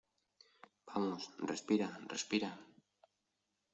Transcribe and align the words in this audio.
vamos, 0.89 1.21
respira, 1.51 1.89
respira. 2.13 2.51